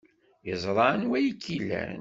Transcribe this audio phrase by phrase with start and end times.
[0.47, 1.89] Yeẓra anwa ay k-ilan.